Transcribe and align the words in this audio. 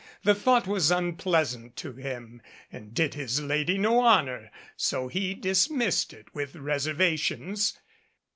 The 0.23 0.33
thought 0.33 0.65
was 0.65 0.89
unpleasant 0.89 1.75
to 1.75 1.93
him, 1.93 2.41
and 2.71 2.91
did 2.91 3.13
his 3.13 3.39
lady 3.39 3.77
no 3.77 3.99
honor 3.99 4.49
so 4.75 5.09
he 5.09 5.35
dismissed 5.35 6.11
it 6.11 6.25
with 6.33 6.53
reserva 6.55 7.19
tions. 7.19 7.77